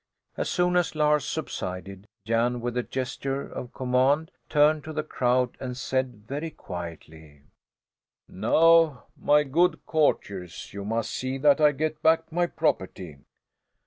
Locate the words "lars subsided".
0.95-2.07